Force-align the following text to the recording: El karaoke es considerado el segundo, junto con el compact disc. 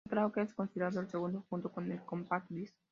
El 0.07 0.15
karaoke 0.15 0.41
es 0.41 0.55
considerado 0.55 0.99
el 0.99 1.07
segundo, 1.11 1.45
junto 1.47 1.71
con 1.71 1.91
el 1.91 2.03
compact 2.03 2.49
disc. 2.49 2.73